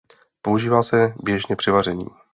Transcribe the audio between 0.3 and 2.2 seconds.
Používá se běžně při vaření.